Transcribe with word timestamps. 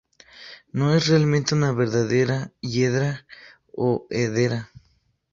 No 0.71 0.95
es 0.95 1.05
realmente 1.09 1.53
una 1.53 1.73
verdadera 1.73 2.51
hiedra 2.59 3.27
o 3.71 4.07
"Hedera". 4.09 4.71